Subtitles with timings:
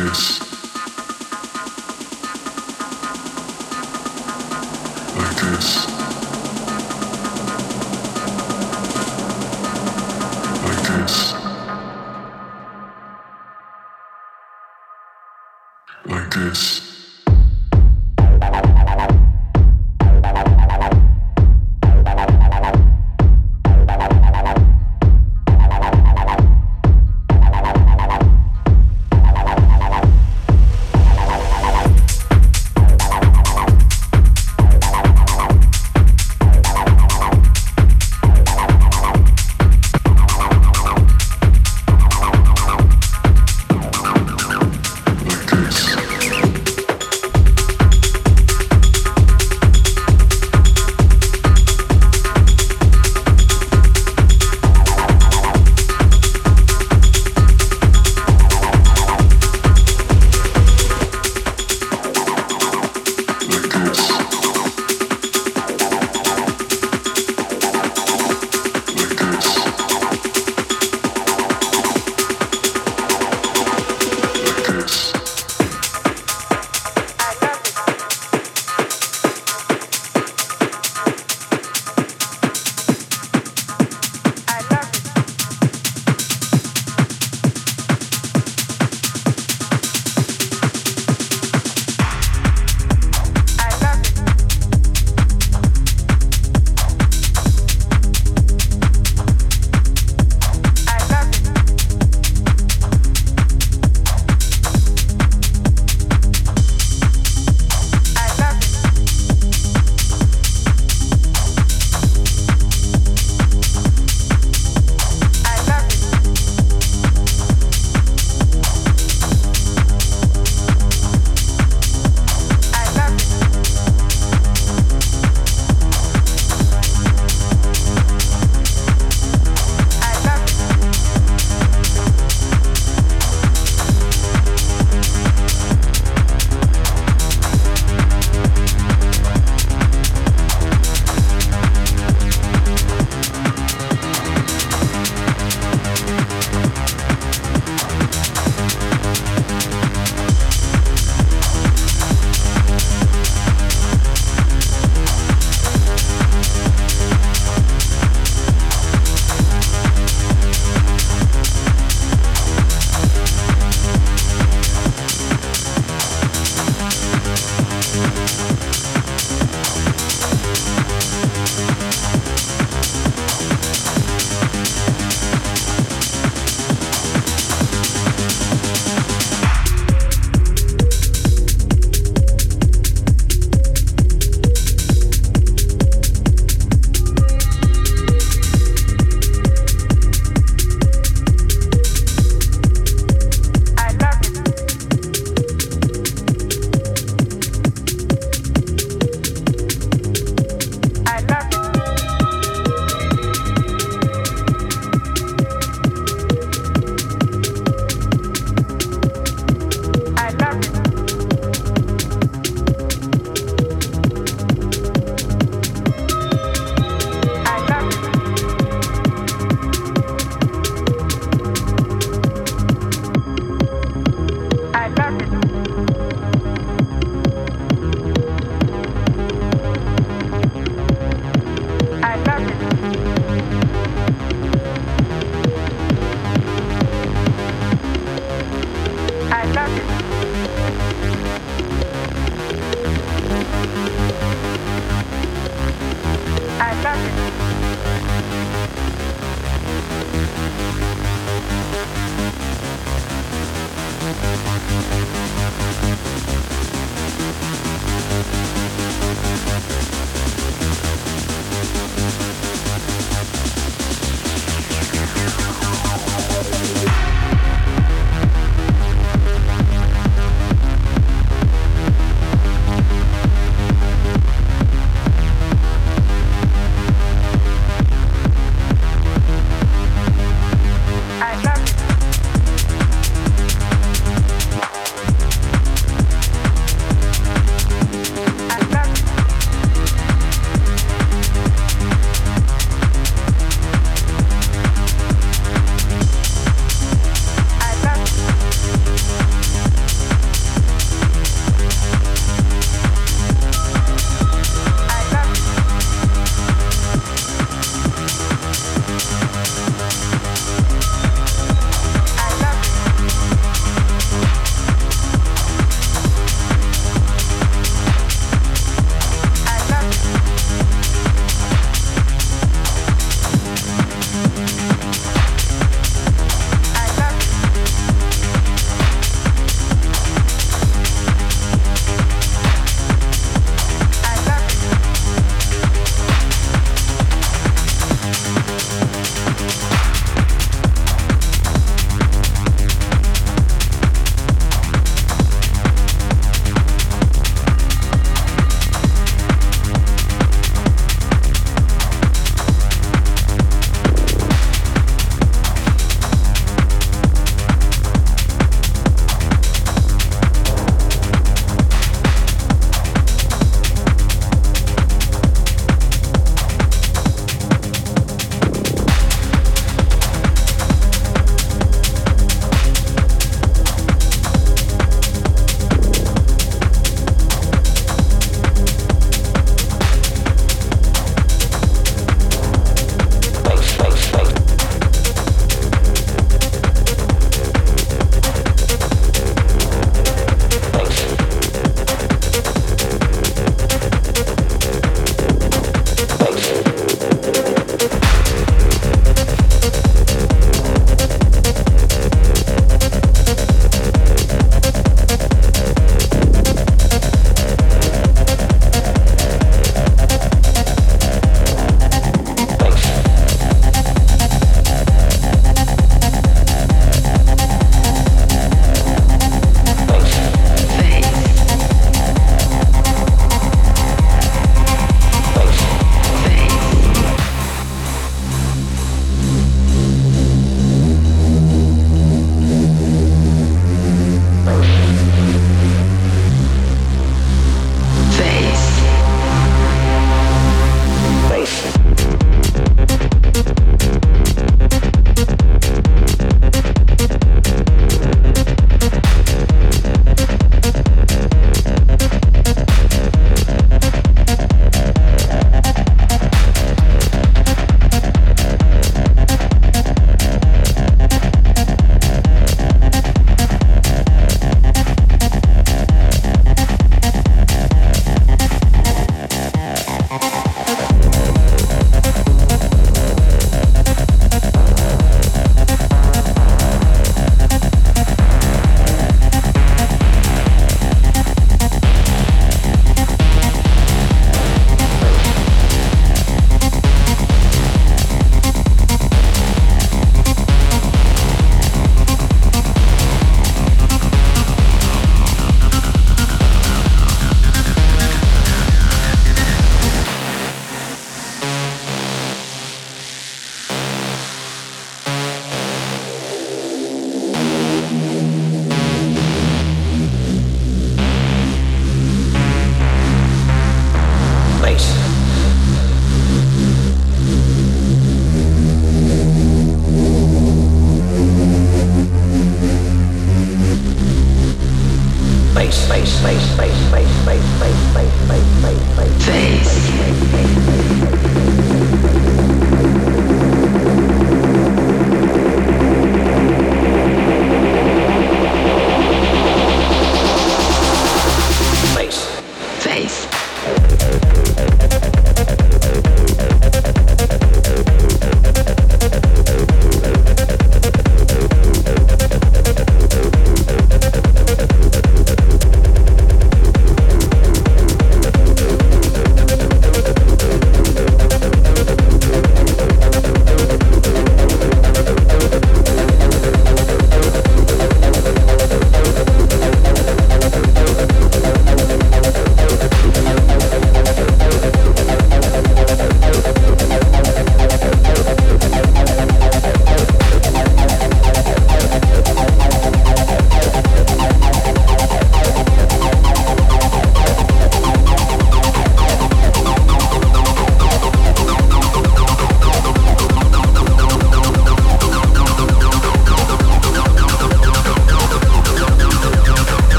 [0.00, 0.49] darkness.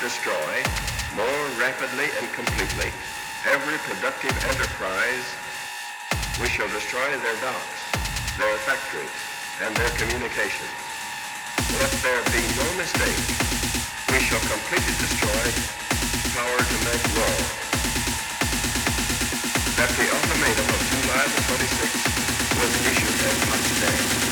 [0.00, 0.62] destroy
[1.16, 2.90] more rapidly and completely
[3.50, 5.26] every productive enterprise.
[6.38, 7.80] We shall destroy their docks,
[8.38, 9.10] their factories,
[9.62, 10.70] and their communications.
[11.82, 13.18] Let there be no mistake.
[14.14, 15.46] We shall completely destroy
[16.30, 17.38] power to make war.
[19.82, 22.06] That the ultimatum of July the 26th
[22.54, 24.27] was issued and touched